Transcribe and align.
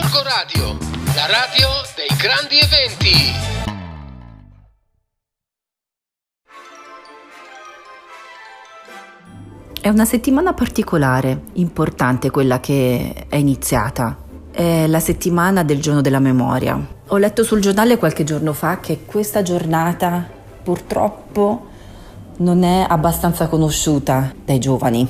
Gorgo 0.00 0.22
Radio, 0.22 0.78
la 1.16 1.26
radio 1.26 1.68
dei 1.96 2.16
grandi 2.16 2.56
eventi. 2.56 3.10
È 9.80 9.88
una 9.88 10.04
settimana 10.04 10.52
particolare, 10.52 11.46
importante 11.54 12.30
quella 12.30 12.60
che 12.60 13.26
è 13.28 13.34
iniziata. 13.34 14.16
È 14.52 14.86
la 14.86 15.00
settimana 15.00 15.64
del 15.64 15.80
giorno 15.80 16.00
della 16.00 16.20
memoria. 16.20 16.80
Ho 17.08 17.16
letto 17.16 17.42
sul 17.42 17.60
giornale 17.60 17.98
qualche 17.98 18.22
giorno 18.22 18.52
fa 18.52 18.78
che 18.78 19.00
questa 19.04 19.42
giornata 19.42 20.24
purtroppo 20.62 21.66
non 22.36 22.62
è 22.62 22.86
abbastanza 22.88 23.48
conosciuta 23.48 24.32
dai 24.44 24.60
giovani 24.60 25.08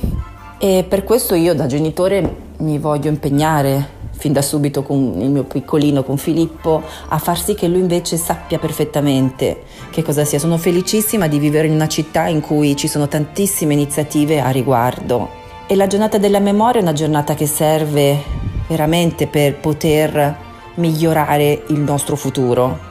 e 0.57 0.87
per 0.89 1.05
questo 1.05 1.35
io 1.35 1.55
da 1.55 1.67
genitore 1.67 2.47
mi 2.61 2.79
voglio 2.79 3.09
impegnare 3.09 3.98
fin 4.19 4.33
da 4.33 4.43
subito 4.43 4.83
con 4.83 5.15
il 5.21 5.31
mio 5.31 5.45
piccolino, 5.45 6.03
con 6.03 6.19
Filippo, 6.19 6.83
a 7.09 7.19
far 7.19 7.39
sì 7.39 7.55
che 7.55 7.69
lui 7.69 7.79
invece 7.79 8.17
sappia 8.17 8.59
perfettamente 8.59 9.63
che 9.91 10.03
cosa 10.03 10.25
sia. 10.25 10.41
Sono 10.41 10.59
felicissima 10.59 11.29
di 11.29 11.39
vivere 11.39 11.69
in 11.69 11.75
una 11.75 11.87
città 11.87 12.27
in 12.27 12.41
cui 12.41 12.75
ci 12.75 12.89
sono 12.89 13.07
tantissime 13.07 13.75
iniziative 13.75 14.41
a 14.41 14.51
riguardo. 14.51 15.31
E 15.69 15.77
la 15.77 15.87
giornata 15.87 16.19
della 16.19 16.41
memoria 16.41 16.81
è 16.81 16.83
una 16.83 16.93
giornata 16.93 17.35
che 17.35 17.47
serve 17.47 18.21
veramente 18.67 19.29
per 19.29 19.57
poter 19.57 20.37
migliorare 20.75 21.63
il 21.69 21.79
nostro 21.79 22.17
futuro. 22.17 22.87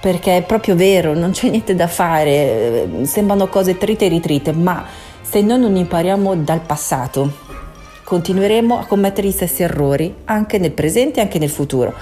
Perché 0.00 0.36
è 0.36 0.42
proprio 0.42 0.76
vero, 0.76 1.14
non 1.14 1.30
c'è 1.30 1.48
niente 1.48 1.74
da 1.74 1.88
fare, 1.88 2.88
sembrano 3.02 3.48
cose 3.48 3.78
trite 3.78 4.04
e 4.04 4.08
ritrite, 4.08 4.52
ma 4.52 4.84
se 5.22 5.40
noi 5.40 5.58
non 5.58 5.76
impariamo 5.76 6.36
dal 6.36 6.60
passato, 6.60 7.46
continueremo 8.08 8.78
a 8.78 8.86
commettere 8.86 9.28
gli 9.28 9.32
stessi 9.32 9.62
errori 9.62 10.14
anche 10.24 10.56
nel 10.56 10.72
presente 10.72 11.18
e 11.18 11.22
anche 11.24 11.38
nel 11.38 11.50
futuro. 11.50 11.94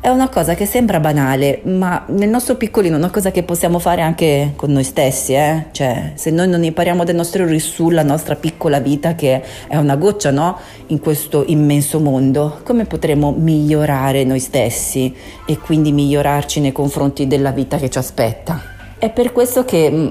È 0.00 0.06
una 0.06 0.28
cosa 0.28 0.54
che 0.54 0.66
sembra 0.66 1.00
banale, 1.00 1.62
ma 1.64 2.04
nel 2.10 2.28
nostro 2.28 2.54
piccolino 2.54 2.94
è 2.94 2.98
una 2.98 3.10
cosa 3.10 3.32
che 3.32 3.42
possiamo 3.42 3.80
fare 3.80 4.00
anche 4.00 4.52
con 4.54 4.70
noi 4.70 4.84
stessi, 4.84 5.32
eh? 5.34 5.66
Cioè, 5.72 6.12
se 6.14 6.30
noi 6.30 6.46
non 6.46 6.62
impariamo 6.62 7.02
dai 7.02 7.16
nostri 7.16 7.42
errori 7.42 7.58
sulla 7.58 8.04
nostra 8.04 8.36
piccola 8.36 8.78
vita, 8.78 9.16
che 9.16 9.42
è 9.66 9.76
una 9.76 9.96
goccia, 9.96 10.30
no? 10.30 10.56
In 10.86 11.00
questo 11.00 11.42
immenso 11.48 11.98
mondo, 11.98 12.60
come 12.62 12.84
potremo 12.84 13.34
migliorare 13.36 14.22
noi 14.22 14.38
stessi 14.38 15.12
e 15.44 15.58
quindi 15.58 15.90
migliorarci 15.90 16.60
nei 16.60 16.70
confronti 16.70 17.26
della 17.26 17.50
vita 17.50 17.78
che 17.78 17.90
ci 17.90 17.98
aspetta? 17.98 18.62
È 18.96 19.10
per 19.10 19.32
questo 19.32 19.64
che 19.64 19.90
mm, 19.90 20.06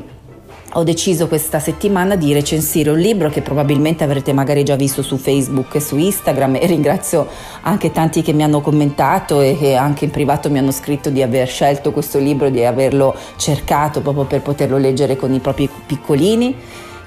ho 0.78 0.84
deciso 0.84 1.28
questa 1.28 1.58
settimana 1.58 2.16
di 2.16 2.34
recensire 2.34 2.92
un 2.92 3.00
libro 3.00 3.30
che 3.30 3.42
probabilmente 3.42 4.04
avrete 4.04 4.32
magari 4.32 4.64
già 4.64 4.76
visto 4.76 5.02
su 5.02 5.18
Facebook 5.18 5.74
e 5.74 5.80
su 5.80 5.98
Instagram 5.98 6.58
e 6.58 6.68
ringrazio 6.68 7.28
anche 7.62 7.92
tanti 7.92 8.22
che 8.22 8.32
mi 8.32 8.44
hanno 8.44 8.62
commentato 8.62 9.42
e 9.42 9.58
che 9.58 9.74
anche 9.74 10.06
in 10.06 10.12
privato 10.12 10.52
mi 10.52 10.60
hanno 10.60 10.70
scritto 10.70 11.10
di 11.10 11.24
aver 11.24 11.48
scelto 11.48 11.92
questo 11.92 12.20
libro, 12.20 12.50
di 12.50 12.64
averlo 12.64 13.16
cercato 13.38 14.02
proprio 14.02 14.26
per 14.26 14.44
poterlo 14.44 14.78
leggere 14.78 15.16
con 15.16 15.34
i 15.34 15.40
propri 15.40 15.68
piccolini, 15.88 16.56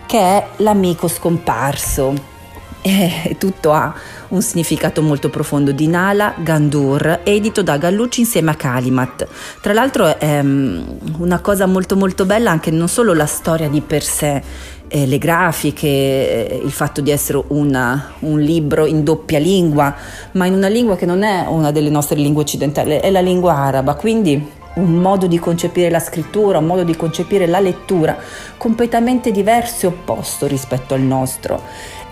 che 0.04 0.18
è 0.18 0.46
L'amico 0.56 1.06
scomparso 1.06 2.39
e 2.82 3.36
tutto 3.38 3.72
ha 3.72 3.94
un 4.28 4.42
significato 4.42 5.02
molto 5.02 5.28
profondo 5.28 5.72
di 5.72 5.86
Nala 5.86 6.34
Gandur, 6.38 7.20
edito 7.24 7.62
da 7.62 7.76
Gallucci 7.76 8.20
insieme 8.20 8.50
a 8.50 8.54
Kalimat. 8.54 9.26
Tra 9.60 9.72
l'altro 9.72 10.18
è 10.18 10.40
um, 10.40 10.98
una 11.18 11.40
cosa 11.40 11.66
molto 11.66 11.96
molto 11.96 12.24
bella 12.24 12.50
anche 12.50 12.70
non 12.70 12.88
solo 12.88 13.12
la 13.12 13.26
storia 13.26 13.68
di 13.68 13.80
per 13.80 14.02
sé, 14.02 14.42
eh, 14.88 15.06
le 15.06 15.18
grafiche, 15.18 15.86
eh, 15.86 16.60
il 16.64 16.72
fatto 16.72 17.00
di 17.00 17.10
essere 17.10 17.42
una, 17.48 18.12
un 18.20 18.40
libro 18.40 18.86
in 18.86 19.04
doppia 19.04 19.38
lingua, 19.38 19.94
ma 20.32 20.46
in 20.46 20.54
una 20.54 20.68
lingua 20.68 20.96
che 20.96 21.06
non 21.06 21.22
è 21.22 21.44
una 21.48 21.70
delle 21.70 21.90
nostre 21.90 22.16
lingue 22.16 22.42
occidentali, 22.42 22.96
è 22.96 23.10
la 23.10 23.20
lingua 23.20 23.54
araba, 23.54 23.94
quindi 23.94 24.58
un 24.74 24.94
modo 24.94 25.26
di 25.26 25.38
concepire 25.38 25.90
la 25.90 25.98
scrittura, 25.98 26.58
un 26.58 26.66
modo 26.66 26.84
di 26.84 26.96
concepire 26.96 27.46
la 27.46 27.60
lettura 27.60 28.16
completamente 28.56 29.30
diverso 29.32 29.86
e 29.86 29.88
opposto 29.88 30.46
rispetto 30.46 30.94
al 30.94 31.00
nostro. 31.00 31.62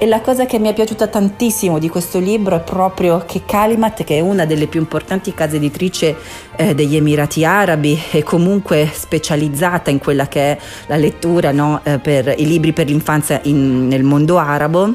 E 0.00 0.06
la 0.06 0.20
cosa 0.20 0.46
che 0.46 0.60
mi 0.60 0.68
è 0.68 0.74
piaciuta 0.74 1.08
tantissimo 1.08 1.78
di 1.78 1.88
questo 1.88 2.20
libro 2.20 2.56
è 2.56 2.60
proprio 2.60 3.24
che 3.26 3.42
Kalimat, 3.44 4.04
che 4.04 4.18
è 4.18 4.20
una 4.20 4.44
delle 4.44 4.68
più 4.68 4.78
importanti 4.78 5.34
case 5.34 5.56
editrici 5.56 6.14
eh, 6.56 6.74
degli 6.74 6.94
Emirati 6.94 7.44
Arabi 7.44 8.00
e 8.12 8.22
comunque 8.22 8.88
specializzata 8.92 9.90
in 9.90 9.98
quella 9.98 10.28
che 10.28 10.52
è 10.52 10.58
la 10.86 10.96
lettura 10.96 11.50
no, 11.50 11.80
eh, 11.82 11.98
per 11.98 12.32
i 12.36 12.46
libri 12.46 12.72
per 12.72 12.86
l'infanzia 12.86 13.40
in, 13.44 13.88
nel 13.88 14.04
mondo 14.04 14.38
arabo, 14.38 14.94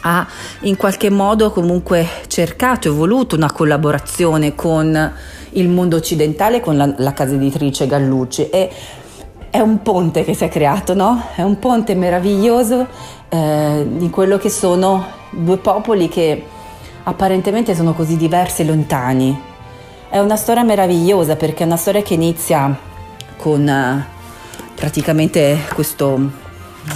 ha 0.00 0.26
in 0.60 0.76
qualche 0.76 1.10
modo 1.10 1.50
comunque 1.50 2.06
cercato 2.26 2.88
e 2.88 2.90
voluto 2.90 3.36
una 3.36 3.52
collaborazione 3.52 4.56
con 4.56 5.14
il 5.50 5.68
mondo 5.68 5.96
occidentale, 5.96 6.60
con 6.60 6.76
la, 6.76 6.92
la 6.96 7.12
casa 7.12 7.34
editrice 7.34 7.86
Gallucci 7.86 8.48
e 8.50 8.70
è 9.50 9.60
un 9.60 9.80
ponte 9.80 10.24
che 10.24 10.34
si 10.34 10.44
è 10.44 10.48
creato, 10.48 10.92
no? 10.94 11.28
È 11.34 11.42
un 11.42 11.58
ponte 11.58 11.94
meraviglioso 11.94 12.86
eh, 13.28 13.86
di 13.88 14.10
quello 14.10 14.36
che 14.36 14.50
sono 14.50 15.06
due 15.30 15.56
popoli 15.56 16.08
che 16.08 16.44
apparentemente 17.04 17.74
sono 17.74 17.94
così 17.94 18.16
diversi 18.16 18.62
e 18.62 18.64
lontani. 18.66 19.40
È 20.08 20.18
una 20.18 20.36
storia 20.36 20.62
meravigliosa 20.62 21.36
perché 21.36 21.62
è 21.62 21.66
una 21.66 21.76
storia 21.76 22.02
che 22.02 22.14
inizia 22.14 22.78
con 23.36 23.66
eh, 23.66 24.06
praticamente 24.74 25.58
questo 25.72 26.20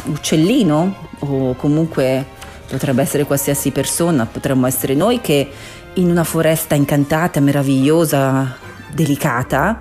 uccellino 0.05 0.95
o 1.21 1.55
comunque 1.55 2.25
potrebbe 2.69 3.03
essere 3.03 3.25
qualsiasi 3.25 3.71
persona, 3.71 4.27
potremmo 4.27 4.67
essere 4.67 4.95
noi 4.95 5.21
che 5.21 5.51
in 5.95 6.11
una 6.11 6.25
foresta 6.25 6.75
incantata, 6.75 7.41
meravigliosa, 7.41 8.57
delicata, 8.93 9.81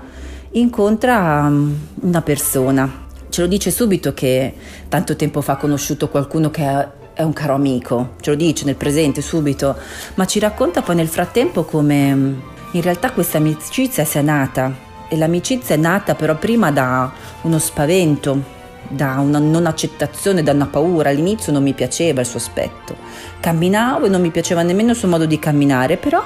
incontra 0.51 1.47
mm, 1.47 1.73
una 2.01 2.21
persona. 2.21 3.07
Ce 3.29 3.41
lo 3.41 3.47
dice 3.47 3.69
subito 3.69 4.13
che 4.13 4.53
tanto 4.87 5.15
tempo 5.15 5.41
fa 5.41 5.53
ha 5.53 5.57
conosciuto 5.57 6.09
qualcuno 6.09 6.49
che 6.49 6.87
è 7.13 7.21
un 7.21 7.33
caro 7.33 7.53
amico, 7.53 8.15
ce 8.21 8.31
lo 8.31 8.35
dice 8.35 8.65
nel 8.65 8.75
presente 8.75 9.21
subito, 9.21 9.75
ma 10.15 10.25
ci 10.25 10.39
racconta 10.39 10.81
poi 10.81 10.95
nel 10.95 11.07
frattempo 11.07 11.63
come 11.63 12.15
mm, 12.15 12.39
in 12.71 12.81
realtà 12.81 13.11
questa 13.11 13.37
amicizia 13.37 14.05
sia 14.05 14.21
nata. 14.21 14.87
E 15.11 15.17
l'amicizia 15.17 15.75
è 15.75 15.77
nata 15.77 16.13
però 16.15 16.35
prima 16.37 16.71
da 16.71 17.11
uno 17.41 17.57
spavento, 17.57 18.57
da 18.87 19.19
una 19.19 19.39
non 19.39 19.65
accettazione, 19.65 20.43
da 20.43 20.51
una 20.51 20.67
paura. 20.67 21.09
All'inizio 21.09 21.51
non 21.51 21.63
mi 21.63 21.73
piaceva 21.73 22.21
il 22.21 22.27
suo 22.27 22.39
aspetto. 22.39 22.95
Camminavo 23.39 24.05
e 24.05 24.09
non 24.09 24.21
mi 24.21 24.31
piaceva 24.31 24.61
nemmeno 24.61 24.91
il 24.91 24.97
suo 24.97 25.07
modo 25.07 25.25
di 25.25 25.39
camminare, 25.39 25.97
però 25.97 26.23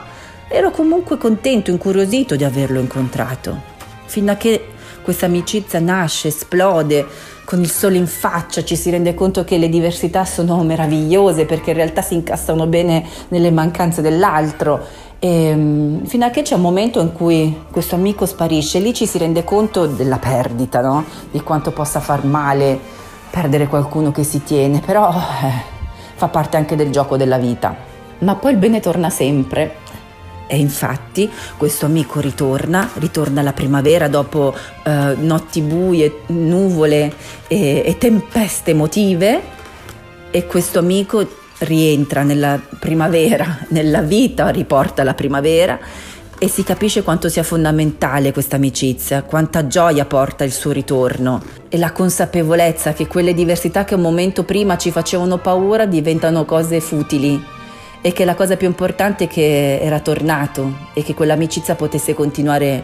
ero 0.47 0.71
comunque 0.71 1.17
contento, 1.17 1.71
incuriosito 1.71 2.35
di 2.35 2.43
averlo 2.43 2.79
incontrato 2.79 3.71
fino 4.05 4.31
a 4.31 4.35
che 4.35 4.67
questa 5.03 5.27
amicizia 5.27 5.79
nasce, 5.79 6.29
esplode, 6.29 7.05
con 7.45 7.59
il 7.59 7.69
sole 7.69 7.97
in 7.97 8.07
faccia 8.07 8.63
ci 8.63 8.75
si 8.75 8.89
rende 8.89 9.13
conto 9.13 9.43
che 9.43 9.57
le 9.57 9.69
diversità 9.69 10.23
sono 10.25 10.63
meravigliose 10.63 11.45
perché 11.45 11.71
in 11.71 11.75
realtà 11.75 12.01
si 12.01 12.13
incastrano 12.15 12.65
bene 12.67 13.05
nelle 13.27 13.51
mancanze 13.51 14.01
dell'altro. 14.01 14.81
E, 15.19 15.53
mm, 15.55 16.03
fino 16.05 16.25
a 16.25 16.29
che 16.29 16.41
c'è 16.41 16.55
un 16.55 16.61
momento 16.61 16.99
in 17.01 17.13
cui 17.13 17.65
questo 17.69 17.95
amico 17.95 18.25
sparisce, 18.25 18.79
lì 18.79 18.93
ci 18.93 19.05
si 19.05 19.17
rende 19.17 19.43
conto 19.43 19.85
della 19.85 20.17
perdita, 20.17 20.81
no? 20.81 21.03
di 21.31 21.41
quanto 21.41 21.71
possa 21.71 21.99
far 21.99 22.25
male 22.25 22.79
perdere 23.29 23.67
qualcuno 23.67 24.11
che 24.11 24.23
si 24.23 24.43
tiene, 24.43 24.79
però 24.79 25.09
eh, 25.09 25.51
fa 26.15 26.27
parte 26.27 26.57
anche 26.57 26.75
del 26.75 26.91
gioco 26.91 27.17
della 27.17 27.37
vita. 27.37 27.75
Ma 28.19 28.35
poi 28.35 28.53
il 28.53 28.57
bene 28.57 28.79
torna 28.79 29.09
sempre 29.09 29.81
e 30.47 30.57
infatti 30.57 31.29
questo 31.57 31.85
amico 31.85 32.19
ritorna, 32.19 32.89
ritorna 32.95 33.41
la 33.41 33.53
primavera 33.53 34.07
dopo 34.07 34.53
eh, 34.83 35.15
notti 35.17 35.61
buie, 35.61 36.21
nuvole 36.27 37.13
e, 37.47 37.83
e 37.85 37.97
tempeste 37.97 38.71
emotive 38.71 39.41
e 40.31 40.45
questo 40.45 40.79
amico 40.79 41.25
rientra 41.59 42.23
nella 42.23 42.59
primavera, 42.79 43.65
nella 43.69 44.01
vita, 44.01 44.49
riporta 44.49 45.03
la 45.03 45.13
primavera 45.13 45.79
e 46.37 46.47
si 46.49 46.63
capisce 46.63 47.03
quanto 47.03 47.29
sia 47.29 47.43
fondamentale 47.43 48.33
questa 48.33 48.57
amicizia, 48.57 49.23
quanta 49.23 49.67
gioia 49.67 50.03
porta 50.05 50.43
il 50.43 50.51
suo 50.51 50.71
ritorno 50.71 51.41
e 51.69 51.77
la 51.77 51.91
consapevolezza 51.91 52.91
che 52.93 53.07
quelle 53.07 53.33
diversità 53.33 53.85
che 53.85 53.95
un 53.95 54.01
momento 54.01 54.43
prima 54.43 54.75
ci 54.75 54.91
facevano 54.91 55.37
paura 55.37 55.85
diventano 55.85 56.43
cose 56.43 56.81
futili 56.81 57.41
e 58.05 58.11
che 58.11 58.25
la 58.25 58.35
cosa 58.35 58.57
più 58.57 58.67
importante 58.67 59.23
è 59.23 59.27
che 59.27 59.79
era 59.79 60.01
tornato 60.01 60.89
e 60.93 61.03
che 61.03 61.13
quell'amicizia 61.13 61.75
potesse 61.75 62.13
continuare 62.13 62.83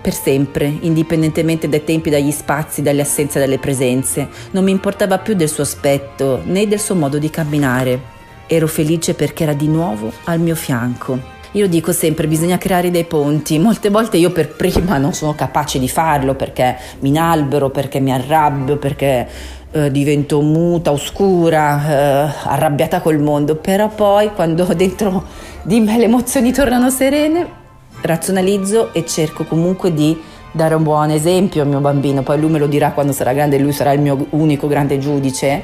per 0.00 0.14
sempre, 0.14 0.72
indipendentemente 0.82 1.68
dai 1.68 1.82
tempi, 1.82 2.10
dagli 2.10 2.30
spazi, 2.30 2.80
dalle 2.80 3.00
assenze, 3.00 3.40
dalle 3.40 3.58
presenze. 3.58 4.28
Non 4.52 4.62
mi 4.62 4.70
importava 4.70 5.18
più 5.18 5.34
del 5.34 5.48
suo 5.48 5.64
aspetto 5.64 6.42
né 6.44 6.68
del 6.68 6.78
suo 6.78 6.94
modo 6.94 7.18
di 7.18 7.28
camminare. 7.28 8.00
Ero 8.46 8.68
felice 8.68 9.14
perché 9.14 9.42
era 9.42 9.52
di 9.52 9.66
nuovo 9.66 10.12
al 10.24 10.38
mio 10.38 10.54
fianco. 10.54 11.18
Io 11.52 11.66
dico 11.68 11.90
sempre, 11.90 12.28
bisogna 12.28 12.56
creare 12.56 12.92
dei 12.92 13.04
ponti. 13.04 13.58
Molte 13.58 13.90
volte 13.90 14.16
io 14.16 14.30
per 14.30 14.54
prima 14.54 14.96
non 14.96 15.12
sono 15.12 15.34
capace 15.34 15.80
di 15.80 15.88
farlo 15.88 16.34
perché 16.34 16.76
mi 17.00 17.08
inalbero, 17.08 17.68
perché 17.70 17.98
mi 17.98 18.12
arrabbio, 18.12 18.76
perché 18.78 19.28
eh, 19.72 19.90
divento 19.90 20.40
muta, 20.40 20.92
oscura, 20.92 22.28
eh, 22.28 22.32
arrabbiata 22.44 23.00
col 23.00 23.18
mondo, 23.18 23.56
però 23.56 23.88
poi 23.88 24.30
quando 24.32 24.64
dentro 24.74 25.24
di 25.62 25.80
me 25.80 25.96
le 25.96 26.04
emozioni 26.04 26.52
tornano 26.52 26.90
serene, 26.90 27.60
razionalizzo 28.02 28.92
e 28.92 29.06
cerco 29.06 29.44
comunque 29.44 29.94
di 29.94 30.20
dare 30.52 30.74
un 30.74 30.82
buon 30.82 31.10
esempio 31.10 31.62
al 31.62 31.68
mio 31.68 31.80
bambino, 31.80 32.22
poi 32.22 32.38
lui 32.38 32.50
me 32.50 32.58
lo 32.58 32.66
dirà 32.66 32.92
quando 32.92 33.12
sarà 33.12 33.32
grande, 33.32 33.58
lui 33.58 33.72
sarà 33.72 33.92
il 33.92 34.00
mio 34.00 34.26
unico 34.30 34.66
grande 34.66 34.98
giudice. 34.98 35.62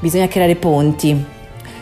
Bisogna 0.00 0.28
creare 0.28 0.54
ponti. 0.56 1.24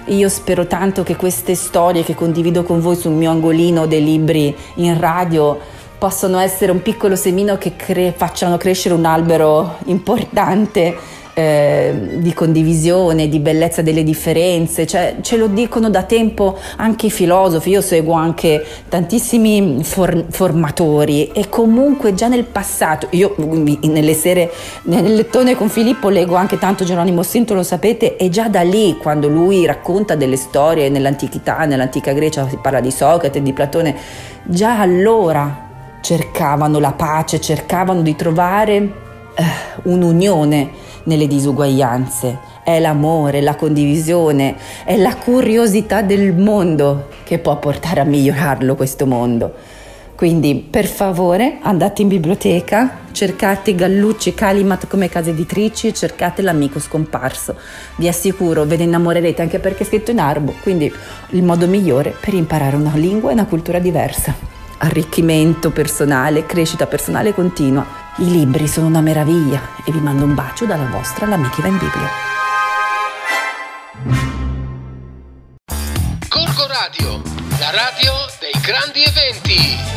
Io 0.06 0.28
spero 0.28 0.66
tanto 0.66 1.02
che 1.02 1.16
queste 1.16 1.54
storie 1.54 2.04
che 2.04 2.14
condivido 2.14 2.62
con 2.62 2.80
voi 2.80 2.96
sul 2.96 3.12
mio 3.12 3.30
angolino 3.30 3.86
dei 3.86 4.02
libri 4.02 4.54
in 4.76 4.98
radio 4.98 5.58
possano 5.98 6.38
essere 6.38 6.72
un 6.72 6.82
piccolo 6.82 7.16
semino 7.16 7.58
che 7.58 7.74
cre- 7.74 8.12
facciano 8.16 8.56
crescere 8.56 8.94
un 8.94 9.04
albero 9.04 9.78
importante 9.86 10.96
eh, 11.38 11.92
di 12.14 12.32
condivisione, 12.32 13.28
di 13.28 13.40
bellezza 13.40 13.82
delle 13.82 14.02
differenze, 14.02 14.86
cioè, 14.86 15.16
ce 15.20 15.36
lo 15.36 15.48
dicono 15.48 15.90
da 15.90 16.02
tempo 16.04 16.56
anche 16.76 17.06
i 17.06 17.10
filosofi, 17.10 17.68
io 17.68 17.82
seguo 17.82 18.14
anche 18.14 18.64
tantissimi 18.88 19.84
for- 19.84 20.24
formatori 20.30 21.30
e 21.32 21.50
comunque 21.50 22.14
già 22.14 22.28
nel 22.28 22.44
passato, 22.44 23.08
io 23.10 23.34
nelle 23.36 24.14
sere 24.14 24.50
nel 24.84 25.12
lettone 25.12 25.56
con 25.56 25.68
Filippo 25.68 26.08
leggo 26.08 26.36
anche 26.36 26.58
tanto 26.58 26.84
Geronimo 26.84 27.22
Sinto, 27.22 27.52
lo 27.52 27.62
sapete, 27.62 28.16
e 28.16 28.30
già 28.30 28.48
da 28.48 28.62
lì 28.62 28.96
quando 28.96 29.28
lui 29.28 29.66
racconta 29.66 30.14
delle 30.14 30.36
storie 30.36 30.88
nell'antichità, 30.88 31.66
nell'antica 31.66 32.14
Grecia 32.14 32.48
si 32.48 32.56
parla 32.56 32.80
di 32.80 32.90
Socrate, 32.90 33.42
di 33.42 33.52
Platone, 33.52 33.94
già 34.44 34.80
allora 34.80 35.64
cercavano 36.00 36.78
la 36.78 36.92
pace, 36.92 37.42
cercavano 37.42 38.00
di 38.00 38.16
trovare 38.16 38.74
eh, 38.74 39.44
un'unione 39.82 40.84
nelle 41.06 41.26
disuguaglianze, 41.26 42.38
è 42.62 42.78
l'amore, 42.78 43.40
la 43.40 43.56
condivisione, 43.56 44.56
è 44.84 44.96
la 44.96 45.16
curiosità 45.16 46.02
del 46.02 46.34
mondo 46.34 47.08
che 47.24 47.38
può 47.38 47.58
portare 47.58 48.00
a 48.00 48.04
migliorarlo 48.04 48.76
questo 48.76 49.06
mondo. 49.06 49.52
Quindi 50.16 50.66
per 50.68 50.86
favore 50.86 51.58
andate 51.60 52.00
in 52.00 52.08
biblioteca, 52.08 53.00
cercate 53.12 53.74
Gallucci 53.74 54.32
Calimat 54.32 54.86
come 54.86 55.10
case 55.10 55.30
editrici 55.30 55.88
e 55.88 55.92
cercate 55.92 56.40
l'amico 56.40 56.80
scomparso. 56.80 57.54
Vi 57.96 58.08
assicuro, 58.08 58.64
ve 58.64 58.78
ne 58.78 58.84
innamorerete 58.84 59.42
anche 59.42 59.58
perché 59.58 59.82
è 59.82 59.86
scritto 59.86 60.12
in 60.12 60.18
arabo, 60.18 60.54
quindi 60.62 60.90
il 61.30 61.42
modo 61.42 61.66
migliore 61.66 62.14
per 62.18 62.32
imparare 62.32 62.76
una 62.76 62.92
lingua 62.94 63.28
e 63.28 63.34
una 63.34 63.44
cultura 63.44 63.78
diversa. 63.78 64.34
Arricchimento 64.78 65.70
personale, 65.70 66.46
crescita 66.46 66.86
personale 66.86 67.34
continua. 67.34 67.95
I 68.18 68.30
libri 68.30 68.66
sono 68.66 68.86
una 68.86 69.02
meraviglia 69.02 69.60
e 69.84 69.92
vi 69.92 70.00
mando 70.00 70.24
un 70.24 70.34
bacio 70.34 70.64
dalla 70.64 70.86
vostra 70.86 71.26
L'Amitiva 71.26 71.68
in 71.68 71.76
Bibbia. 71.76 72.10
Corco 76.26 76.66
Radio, 76.66 77.20
la 77.58 77.70
radio 77.72 78.12
dei 78.40 78.58
grandi 78.62 79.02
eventi. 79.02 79.95